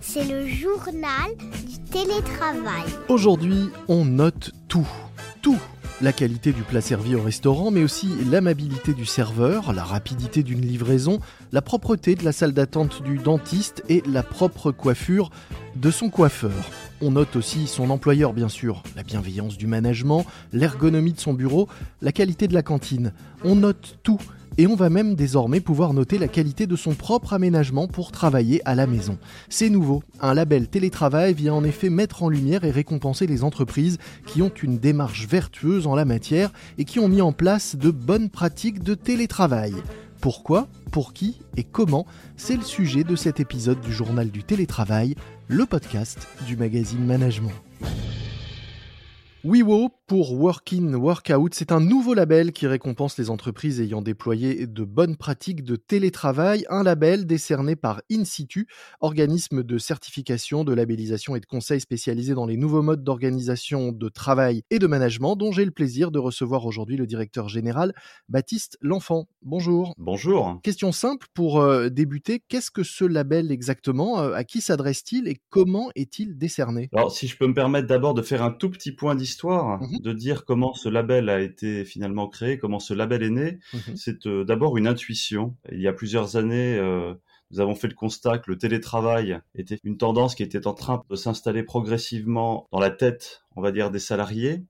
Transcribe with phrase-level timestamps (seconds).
[0.00, 1.34] C'est le journal
[1.66, 2.84] du télétravail.
[3.08, 4.88] Aujourd'hui, on note tout.
[5.42, 5.58] Tout.
[6.00, 10.60] La qualité du plat servi au restaurant, mais aussi l'amabilité du serveur, la rapidité d'une
[10.60, 11.20] livraison,
[11.52, 15.30] la propreté de la salle d'attente du dentiste et la propre coiffure
[15.76, 16.52] de son coiffeur.
[17.00, 21.68] On note aussi son employeur, bien sûr, la bienveillance du management, l'ergonomie de son bureau,
[22.02, 23.12] la qualité de la cantine.
[23.44, 24.20] On note tout.
[24.56, 28.62] Et on va même désormais pouvoir noter la qualité de son propre aménagement pour travailler
[28.64, 29.18] à la maison.
[29.48, 30.04] C'est nouveau.
[30.20, 34.52] Un label télétravail vient en effet mettre en lumière et récompenser les entreprises qui ont
[34.62, 38.82] une démarche vertueuse en la matière et qui ont mis en place de bonnes pratiques
[38.82, 39.74] de télétravail.
[40.20, 45.16] Pourquoi, pour qui et comment C'est le sujet de cet épisode du journal du télétravail,
[45.48, 47.52] le podcast du magazine Management.
[49.44, 54.02] WeWo pour Work In, Work Out, c'est un nouveau label qui récompense les entreprises ayant
[54.02, 58.66] déployé de bonnes pratiques de télétravail, un label décerné par InSitu,
[59.00, 64.08] organisme de certification, de labellisation et de conseil spécialisé dans les nouveaux modes d'organisation de
[64.10, 67.94] travail et de management, dont j'ai le plaisir de recevoir aujourd'hui le directeur général
[68.28, 69.26] Baptiste L'Enfant.
[69.40, 69.94] Bonjour.
[69.96, 70.60] Bonjour.
[70.62, 75.38] Question simple pour euh, débuter, qu'est-ce que ce label exactement euh, À qui s'adresse-t-il et
[75.48, 76.90] comment est-il décerné?
[76.94, 80.00] Alors si je peux me permettre d'abord de faire un tout petit point d'histoire, Mhm.
[80.00, 83.58] de dire comment ce label a été finalement créé, comment ce label est né.
[83.72, 83.96] Mhm.
[83.96, 85.56] C'est euh, d'abord une intuition.
[85.72, 87.14] Il y a plusieurs années, euh,
[87.50, 91.02] nous avons fait le constat que le télétravail était une tendance qui était en train
[91.08, 94.62] de s'installer progressivement dans la tête, on va dire, des salariés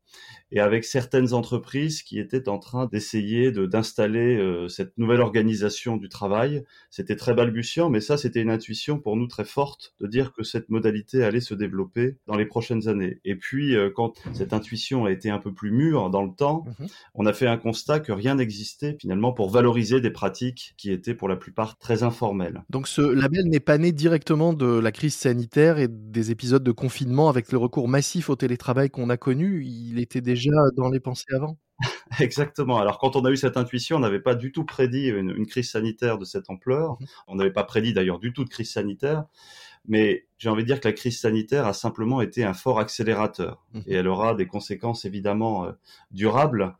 [0.52, 5.96] et avec certaines entreprises qui étaient en train d'essayer de d'installer euh, cette nouvelle organisation
[5.96, 6.64] du travail.
[6.90, 10.44] C'était très balbutiant, mais ça, c'était une intuition pour nous très forte de dire que
[10.44, 13.20] cette modalité allait se développer dans les prochaines années.
[13.24, 16.64] Et puis, euh, quand cette intuition a été un peu plus mûre dans le temps,
[16.78, 16.86] Mhm.
[17.14, 21.14] on a fait un constat que rien n'existait finalement pour valoriser des pratiques qui étaient
[21.14, 22.62] pour la plupart très informelles.
[22.70, 26.72] Donc ce label n'est pas né directement de la crise sanitaire et des épisodes de
[26.72, 31.00] confinement avec le recours massif au télétravail qu'on a connu, il était déjà dans les
[31.00, 31.56] pensées avant
[32.20, 32.78] Exactement.
[32.78, 35.46] Alors quand on a eu cette intuition, on n'avait pas du tout prédit une, une
[35.46, 36.96] crise sanitaire de cette ampleur.
[37.00, 37.06] Mhm.
[37.28, 39.24] On n'avait pas prédit d'ailleurs du tout de crise sanitaire.
[39.86, 43.64] Mais j'ai envie de dire que la crise sanitaire a simplement été un fort accélérateur.
[43.74, 43.82] Mhm.
[43.86, 45.72] Et elle aura des conséquences évidemment euh,
[46.10, 46.76] durables.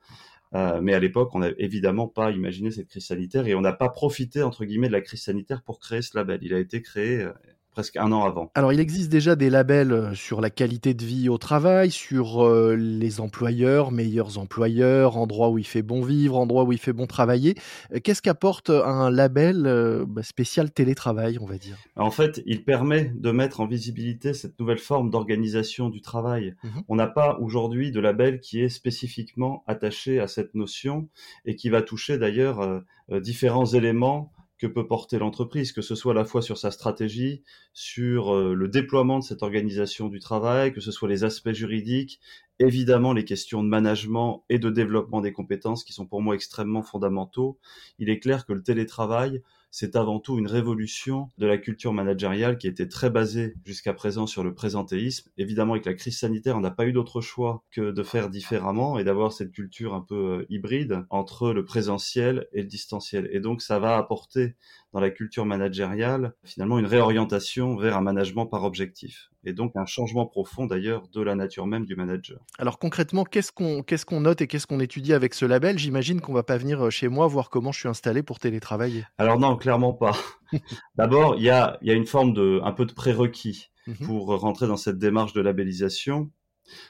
[0.54, 3.72] Euh, mais à l'époque, on n'a évidemment pas imaginé cette crise sanitaire et on n'a
[3.72, 6.38] pas profité, entre guillemets, de la crise sanitaire pour créer ce label.
[6.42, 7.32] Il a été créé euh,
[7.74, 8.50] presque un an avant.
[8.54, 12.44] Alors, il existe déjà des labels euh, sur la qualité de vie au travail, sur
[12.44, 16.92] euh, les employeurs, meilleurs employeurs, endroits où il fait bon vivre, endroits où il fait
[16.92, 17.56] bon travailler.
[17.92, 21.76] Euh, Qu'est-ce qu'apporte un label euh, bah, spécial télétravail, on va dire?
[21.96, 26.54] En fait, il permet de mettre en visibilité cette nouvelle forme d'organisation du travail.
[26.62, 26.82] Mhm.
[26.88, 31.08] On n'a pas aujourd'hui de label qui est spécifiquement attaché à cette notion
[31.44, 34.32] et qui va toucher d'ailleurs euh, différents éléments
[34.64, 37.42] que peut porter l'entreprise, que ce soit à la fois sur sa stratégie,
[37.74, 42.18] sur euh, le déploiement de cette organisation du travail, que ce soit les aspects juridiques,
[42.58, 46.82] évidemment les questions de management et de développement des compétences qui sont pour moi extrêmement
[46.82, 47.58] fondamentaux.
[47.98, 52.58] Il est clair que le télétravail, c'est avant tout une révolution de la culture managériale
[52.58, 55.30] qui était très basée jusqu'à présent sur le présentéisme.
[55.36, 59.00] Évidemment, avec la crise sanitaire, on n'a pas eu d'autre choix que de faire différemment
[59.00, 63.28] et d'avoir cette culture un peu euh, hybride entre le présentiel et le distanciel.
[63.32, 64.54] Et donc, ça va apporter
[64.94, 69.30] dans la culture managériale finalement une réorientation vers un management par objectif.
[69.44, 72.40] Et donc un changement profond d'ailleurs de la nature même du manager.
[72.58, 75.78] Alors concrètement, qu'est-ce qu'on qu'est-ce qu'on note et qu'est-ce qu'on étudie avec ce label?
[75.78, 79.04] J'imagine qu'on va pas venir euh, chez moi voir comment je suis installé pour télétravailler.
[79.18, 80.16] Alors non, clairement pas.
[80.94, 84.06] D'abord, il y a, y a une forme de, un peu de prérequis Mhm.
[84.06, 86.30] pour rentrer dans cette démarche de labellisation.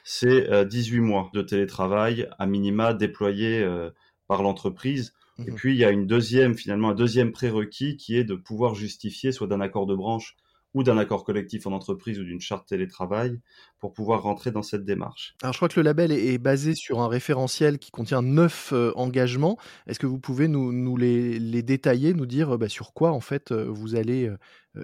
[0.03, 3.89] C'est euh, 18 mois de télétravail à minima déployé euh,
[4.27, 5.13] par l'entreprise.
[5.45, 5.55] Et Mhm.
[5.55, 9.31] puis, il y a une deuxième, finalement, un deuxième prérequis qui est de pouvoir justifier
[9.31, 10.35] soit d'un accord de branche
[10.73, 13.39] ou d'un accord collectif en entreprise ou d'une charte télétravail
[13.79, 15.37] pour pouvoir rentrer dans cette démarche.
[15.41, 18.91] Alors je crois que le label est, basé sur un référentiel qui contient neuf euh,
[18.95, 19.57] engagements.
[19.87, 23.11] Est-ce que vous pouvez nous, nous les, les détailler, nous dire euh, bah, sur quoi
[23.11, 24.29] en fait euh, vous allez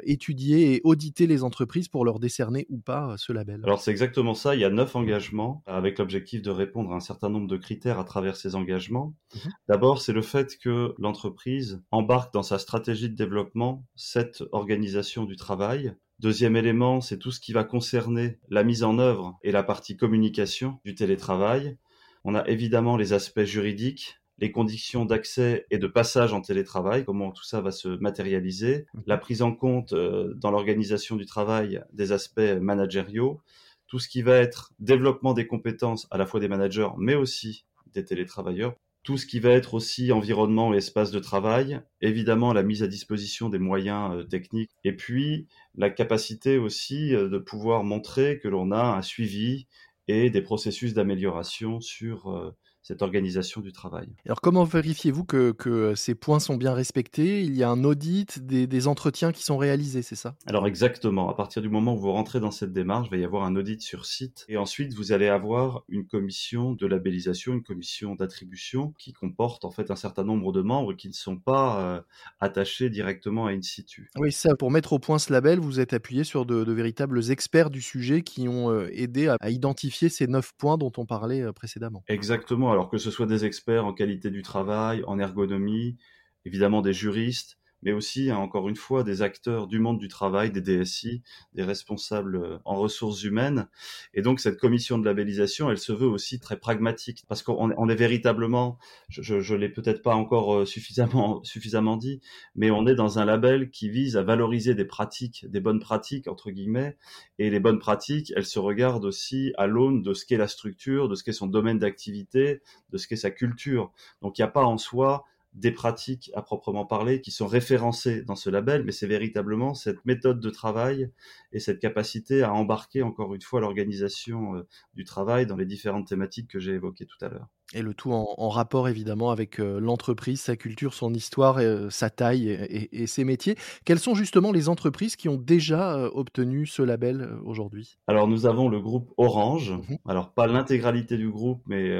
[0.04, 3.92] étudier et auditer les entreprises pour leur décerner ou pas euh, ce label Alors c'est
[3.92, 7.48] exactement ça, il y a neuf engagements avec l'objectif de répondre à un certain nombre
[7.48, 9.14] de critères à travers ces engagements.
[9.36, 9.52] Mhm.
[9.68, 15.36] D'abord, c'est le fait que l'entreprise embarque dans sa stratégie de développement cette organisation du
[15.36, 15.96] travail.
[16.20, 19.98] Deuxième élément, c'est tout ce qui va concerner la mise en œuvre et la partie
[19.98, 21.78] communication du télétravail.
[22.24, 27.32] On a évidemment les aspects juridiques, les conditions d'accès et de passage en télétravail, comment
[27.32, 29.04] tout ça va se matérialiser, Mhm.
[29.06, 33.40] la prise en compte euh, dans l'organisation du travail des aspects managériaux,
[33.88, 37.66] tout ce qui va être développement des compétences à la fois des managers mais aussi
[37.94, 38.74] des télétravailleurs
[39.04, 42.88] tout ce qui va être aussi environnement et espace de travail, évidemment la mise à
[42.88, 48.48] disposition des moyens euh, techniques, et puis la capacité aussi euh, de pouvoir montrer que
[48.48, 49.66] l'on a un suivi
[50.08, 54.08] et des processus d'amélioration sur cette organisation du travail.
[54.26, 57.42] Alors comment vérifiez-vous que, que, ces points sont bien respectés?
[57.42, 60.36] Il y a un audit, des, des entretiens qui sont réalisés, c'est ça?
[60.48, 63.26] Alors exactement, à partir du moment où vous rentrez dans cette démarche, il va y
[63.26, 67.64] avoir un audit sur site et ensuite vous allez avoir une commission de labellisation, une
[67.64, 71.82] commission d'attribution qui comporte en fait un certain nombre de membres qui ne sont pas
[71.82, 72.02] euh,
[72.40, 74.10] attachés directement à in situ.
[74.18, 77.32] Oui, ça, pour mettre au point ce label, vous êtes appuyé sur de, de véritables
[77.32, 81.06] experts du sujet qui ont euh, aidé à, à, identifier ces neuf points dont on
[81.06, 82.04] parlait euh, précédemment.
[82.08, 85.98] Exactement alors que ce soit des experts en qualité du travail, en ergonomie,
[86.46, 90.62] évidemment des juristes, mais aussi, encore une fois, des acteurs du monde du travail, des
[90.62, 91.22] DSI,
[91.54, 93.68] des responsables euh, en ressources humaines.
[94.14, 97.90] Et donc, cette commission de labellisation, elle se veut aussi très pragmatique, parce qu'on on
[97.90, 98.78] est véritablement,
[99.10, 102.22] je, je l'ai peut-être pas encore euh, suffisamment, suffisamment dit,
[102.56, 106.28] mais on est dans un label qui vise à valoriser des pratiques, des bonnes pratiques,
[106.28, 106.98] entre guillemets,
[107.40, 111.10] et les bonnes pratiques, elles se regardent aussi à l'aune de ce qu'est la structure,
[111.10, 112.62] de ce qu'est son domaine d'activité,
[112.92, 113.92] de ce qu'est sa culture.
[114.22, 118.22] Donc, il n'y a pas en soi des pratiques à proprement parler qui sont référencées
[118.24, 121.12] dans ce label, mais c'est véritablement cette méthode de travail
[121.52, 126.08] et cette capacité à embarquer encore une fois l'organisation euh, du travail dans les différentes
[126.08, 127.50] thématiques que j'ai évoquées tout à l'heure.
[127.74, 131.90] Et le tout en, en rapport évidemment avec euh, l'entreprise, sa culture, son histoire, euh,
[131.90, 133.56] sa taille et, et, et, ses métiers.
[133.86, 137.98] Quelles sont justement les entreprises qui ont déjà euh, obtenu ce label aujourd'hui?
[138.08, 139.96] Alors nous avons le groupe Orange, mmh.
[140.10, 141.92] alors pas l'intégralité du groupe, mais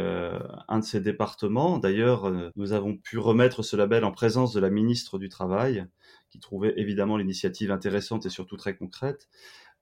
[0.68, 1.78] un de ses départements.
[1.78, 5.86] D'ailleurs, nous avons pu remettre ce label en présence de la ministre du Travail,
[6.30, 9.28] qui trouvait évidemment l'initiative intéressante et surtout très concrète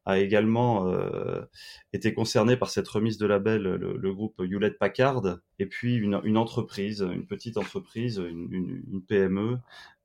[0.09, 1.41] a également euh,
[1.93, 5.39] été concerné par cette remise de label le, groupe Hewlett Packard.
[5.59, 9.57] Et puis une, entreprise, une petite entreprise, une PME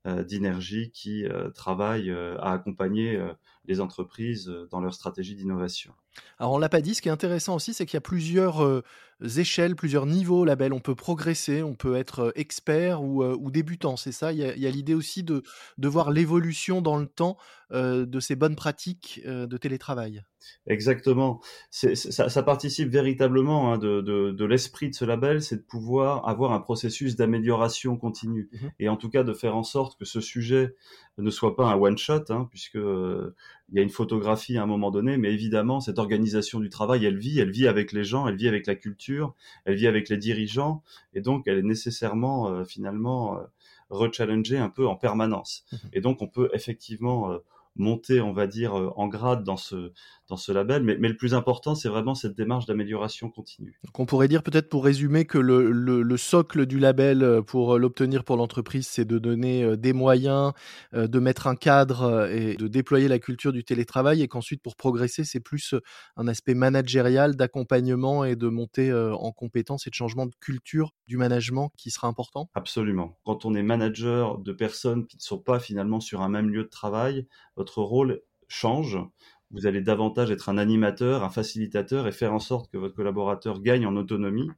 [0.07, 3.19] euh, d'énergie qui euh, travaille euh, à accompagner
[3.65, 5.93] les entreprises dans leur stratégie d'innovation.
[6.37, 8.83] Alors on l'a pas dit, ce qui est intéressant aussi, c'est qu'il y a plusieurs
[9.37, 10.73] échelles, plusieurs niveaux label.
[10.73, 14.31] On peut progresser, on peut être expert ou, débutant, c'est ça.
[14.31, 15.41] Il y a, l'idée aussi de,
[15.79, 17.37] voir l'évolution dans le temps
[17.71, 20.23] de ces bonnes pratiques de télétravail.
[20.67, 21.41] Exactement.
[21.69, 25.61] C'est, ça, ça, participe véritablement hein, de, de, de l'esprit de ce label, c'est de
[25.61, 28.49] pouvoir avoir un processus d'amélioration continue.
[28.51, 28.67] Mmh.
[28.79, 30.75] Et en tout cas de faire en sorte que ce sujet
[31.17, 33.35] ne soit pas un one-shot, hein, puisque euh,
[33.69, 37.05] il y a une photographie à un moment donné, mais évidemment, cette organisation du travail,
[37.05, 40.09] elle vit, elle vit avec les gens, elle vit avec la culture, elle vit avec
[40.09, 40.83] les dirigeants,
[41.13, 43.43] et donc elle est nécessairement, euh, finalement, euh,
[43.89, 45.65] rechallengée un peu en permanence.
[45.71, 45.77] Mmh.
[45.93, 47.37] Et donc, on peut effectivement euh,
[47.75, 49.91] monter, on va dire, euh, en grade dans ce,
[50.27, 50.83] dans ce label.
[50.83, 53.79] Mais, mais le plus important, c'est vraiment cette démarche d'amélioration continue.
[53.83, 57.41] Donc on pourrait dire peut-être pour résumer que le, le, le socle du label euh,
[57.41, 60.53] pour l'obtenir pour l'entreprise, c'est de donner euh, des moyens,
[60.93, 65.23] de mettre un cadre et de déployer la culture du télétravail et qu'ensuite pour progresser,
[65.23, 65.75] c'est plus
[66.15, 71.17] un aspect managérial d'accompagnement et de montée en compétences et de changement de culture du
[71.17, 73.17] management qui sera important Absolument.
[73.25, 76.63] Quand on est manager de personnes qui ne sont pas finalement sur un même lieu
[76.63, 77.27] de travail,
[77.65, 78.99] votre rôle change.
[79.49, 83.59] Vous allez davantage être un animateur, un facilitateur et faire en sorte que votre collaborateur
[83.59, 84.51] gagne en autonomie.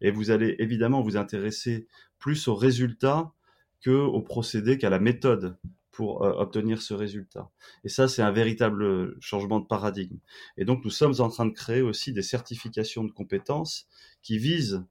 [0.00, 1.88] Et vous allez évidemment vous intéresser
[2.20, 3.32] plus aux résultats
[3.80, 5.56] que au procédé, qu'à la méthode
[5.90, 7.50] pour euh, obtenir ce résultat.
[7.82, 10.18] Et ça, c'est un véritable changement de paradigme.
[10.56, 13.88] Et donc, nous sommes en train de créer aussi des certifications de compétences
[14.22, 14.84] qui visent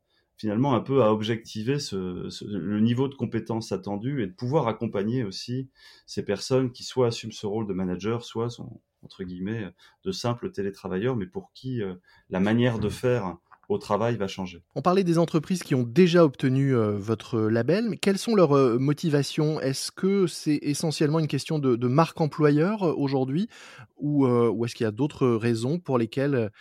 [0.43, 5.69] finalement un peu à objectiver le niveau de compétence attendu et de pouvoir accompagner aussi
[6.05, 9.69] ces personnes qui soit assument ce rôle de manager, soit sont entre guillemets
[10.03, 11.93] de simples télétravailleurs, mais pour qui euh,
[12.29, 13.38] la manière de faire
[13.69, 14.62] au travail va changer.
[14.75, 18.57] On parlait des entreprises qui ont déjà obtenu euh, votre label, mais quelles sont leurs
[18.57, 19.62] euh, motivations?
[19.62, 23.47] Est-ce que c'est essentiellement une question de, marque employeur aujourd'hui?
[23.95, 24.27] Ou,
[24.65, 26.51] est-ce qu'il y a d'autres raisons pour lesquelles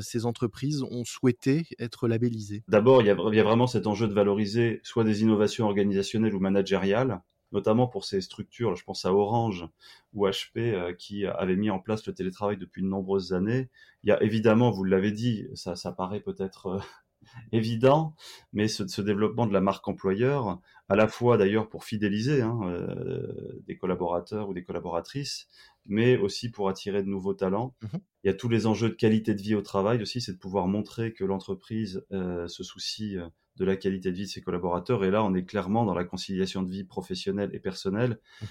[0.00, 4.80] ces entreprises ont souhaité être labellisées D'abord, il, y a vraiment cet enjeu de valoriser
[4.82, 9.66] soit des innovations organisationnelles ou managériales, notamment pour ces structures, je pense à Orange
[10.12, 13.68] ou HP, euh, qui avaient mis en place le télétravail depuis de nombreuses années.
[14.02, 16.78] Il y a évidemment, vous l'avez dit, ça, ça paraît peut-être euh,
[17.52, 18.14] évident,
[18.52, 23.60] mais ce, développement de la marque employeur, à la fois d'ailleurs pour fidéliser hein, euh,
[23.66, 25.48] des collaborateurs ou des collaboratrices,
[25.88, 27.74] mais aussi pour attirer de nouveaux talents.
[27.82, 27.86] Mmh.
[28.24, 30.38] Il y a tous les enjeux de qualité de vie au travail aussi, c'est de
[30.38, 33.26] pouvoir montrer que l'entreprise euh, se soucie euh,
[33.56, 35.04] de la qualité de vie de ses collaborateurs.
[35.04, 38.20] Et là, on est clairement dans la conciliation de vie professionnelle et personnelle.
[38.42, 38.46] Mmh.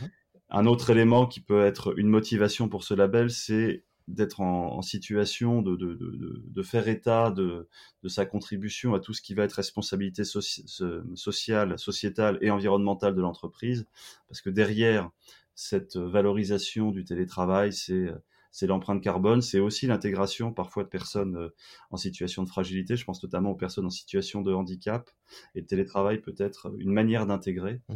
[0.50, 5.62] Un autre élément qui peut être une motivation pour ce label, c'est d'être en, situation
[5.62, 7.68] de, de, de, de, faire état de,
[8.04, 13.22] de sa contribution à tout ce qui va être responsabilité sociale, sociétale et environnementale de
[13.22, 13.86] l'entreprise,
[14.30, 15.12] parce que derrière
[15.58, 18.12] cette valorisation du télétravail, c'est
[18.52, 21.50] c'est l'empreinte carbone, c'est aussi l'intégration parfois de personnes euh,
[21.92, 22.96] en situation de fragilité.
[22.96, 25.10] Je pense notamment aux personnes en situation de handicap.
[25.56, 27.82] Et le télétravail peut être une manière d'intégrer.
[27.90, 27.96] Mmh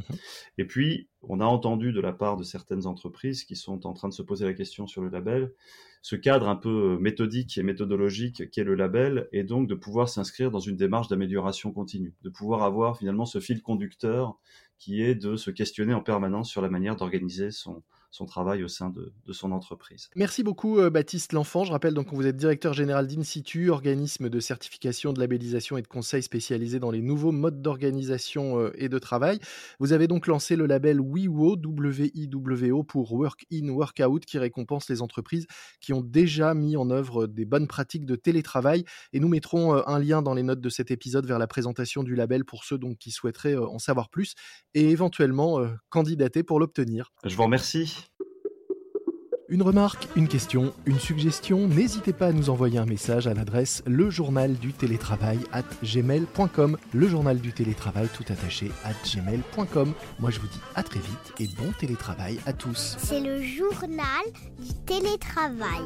[0.58, 4.10] et puis, on a entendu de la part de certaines entreprises qui sont en train
[4.10, 5.54] de se poser la question sur le label,
[6.02, 10.52] ce cadre un peu méthodique et méthodologique qu'est le label, et donc de pouvoir s'inscrire
[10.52, 14.38] dans une démarche d'amélioration continue, de pouvoir avoir finalement ce fil conducteur
[14.78, 18.68] qui est de se questionner en permanence sur la manière d'organiser son, son travail au
[18.68, 20.10] sein de, son entreprise.
[20.18, 21.64] Merci beaucoup euh, Baptiste L'Enfant.
[21.64, 25.82] Je rappelle donc que vous êtes directeur général d'Insitu, organisme de certification, de labellisation et
[25.82, 29.40] de conseil spécialisé dans les nouveaux modes d'organisation euh, et de travail.
[29.80, 34.90] Vous avez donc lancé le label WIWO, W-I-W-O pour Work In, Work Out, qui récompense
[34.90, 35.48] les entreprises
[35.80, 38.84] qui ont déjà mis en œuvre des bonnes pratiques de télétravail.
[39.14, 42.04] Et nous mettrons euh, un lien dans les notes de cet épisode vers la présentation
[42.04, 44.36] du label pour ceux donc qui souhaiteraient en savoir plus
[44.74, 47.12] et éventuellement candidater pour l'obtenir.
[47.24, 48.01] Je vous remercie.
[49.52, 53.84] Une remarque, une question, une suggestion, n'hésitez pas à nous envoyer un message à l'adresse
[53.86, 56.78] le journal du télétravail at gmail.com.
[56.94, 59.94] Le journal du télétravail tout attaché à gmail.com.
[60.22, 62.96] Moi je vous dis à très vite et bon télétravail à tous.
[62.98, 64.24] C'est le journal
[64.58, 65.82] du télétravail.